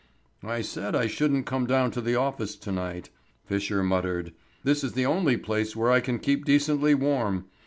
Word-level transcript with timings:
"I 0.43 0.63
said 0.63 0.95
I 0.95 1.05
shouldn't 1.05 1.45
come 1.45 1.67
down 1.67 1.91
to 1.91 2.01
the 2.01 2.15
office 2.15 2.55
to 2.55 2.71
night," 2.71 3.11
Fisher 3.45 3.83
muttered. 3.83 4.33
"This 4.63 4.83
is 4.83 4.93
the 4.93 5.05
only 5.05 5.37
place 5.37 5.75
where 5.75 5.91
I 5.91 5.99
can 5.99 6.17
keep 6.17 6.43
decently 6.43 6.95
warm. 6.95 7.45